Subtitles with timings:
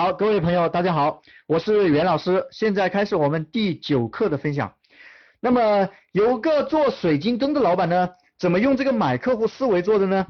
[0.00, 4.72] 好，各位朋友，大家好，我是袁老师，现在开始我们第九课的分享。
[5.40, 8.08] 那么有个做水晶灯的老板呢，
[8.38, 10.26] 怎么用这个买客户思维做的呢？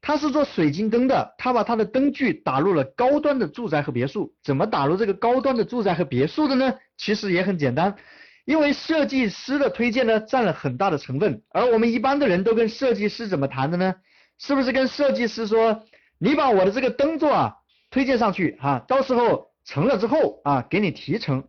[0.00, 4.32] 他是做水晶灯的，他把他的灯具打入了高端的住宅和别墅。
[4.44, 6.74] 怎么打入这个高端的住宅和别墅的呢？
[6.96, 7.96] 其实也很简单，
[8.44, 13.96] 因为设计师的推荐呢占了很大的成分，而我们一般的人都跟设计师怎么谈的呢？
[14.38, 15.82] 是不是跟设计师说，
[16.20, 17.54] 你把我的这个灯座啊？
[17.90, 21.44] 推荐上去哈，到时候成了之后啊，给你提成。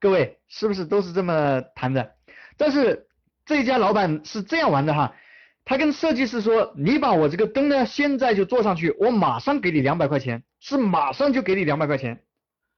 [0.00, 2.12] 各位是不是都是这么谈的？
[2.56, 3.06] 但是
[3.46, 5.14] 这家老板是这样玩的哈，
[5.64, 12.22] 他跟设计师说，你把我这个灯呢，现在就做上去，我马上给你两百块钱，是马上就给你两百块钱。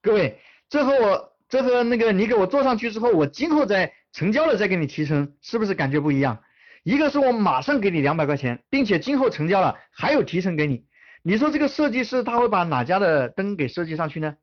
[0.03, 6.39] 各位，这和我这和那个你给我做上去之后，我今后再成交了再给你提成，是不是感觉不一样？
[6.83, 10.85] 一个是我马上给你两百块钱，并且今后成交了还有提成给你。
[11.27, 14.37] 你说这个设计师他会把哪家的灯给设计上去呢？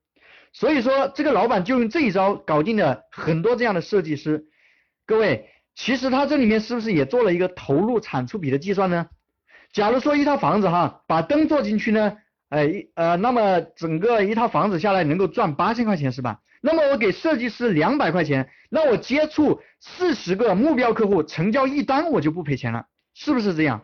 [0.51, 4.45] 所以说这个老板就用这一招搞定了很多这样的设计师。
[5.05, 9.05] 各位，其实他这里面是不是也做了一个投入产出比的计算呢？
[9.71, 12.17] 假如说一套房子哈，把灯做进去呢，
[12.49, 16.39] 哎呃，那么整个一套房子下来能够赚八千块钱是吧？
[16.61, 23.83] 那么我给设计师两百块钱，那我接触四十个目标客户，成交一单我就不赔钱了，是不是这样？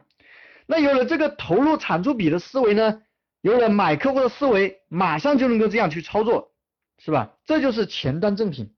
[0.68, 3.02] 那有了这个投入产出比的思维呢，
[3.42, 6.52] 有了买客户的思维，马上就能够这样去操作，
[7.00, 7.34] 是吧？
[7.46, 8.73] 这就是前端正品。